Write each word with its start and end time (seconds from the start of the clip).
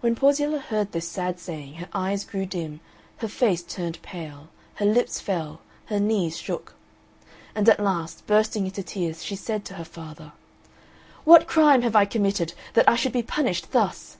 When 0.00 0.14
Porziella 0.16 0.60
heard 0.60 0.92
this 0.92 1.06
sad 1.06 1.38
saying 1.38 1.74
her 1.74 1.88
eyes 1.92 2.24
grew 2.24 2.46
dim, 2.46 2.80
her 3.18 3.28
face 3.28 3.62
turned 3.62 4.00
pale, 4.00 4.48
her 4.76 4.86
lips 4.86 5.20
fell, 5.20 5.60
her 5.92 6.00
knees 6.00 6.38
shook; 6.38 6.72
and 7.54 7.68
at 7.68 7.78
last, 7.78 8.26
bursting 8.26 8.64
into 8.64 8.82
tears, 8.82 9.22
she 9.22 9.36
said 9.36 9.66
to 9.66 9.74
her 9.74 9.84
father, 9.84 10.32
"What 11.24 11.46
crime 11.46 11.82
have 11.82 11.94
I 11.94 12.06
committed 12.06 12.54
that 12.72 12.88
I 12.88 12.96
should 12.96 13.12
be 13.12 13.22
punished 13.22 13.72
thus! 13.72 14.16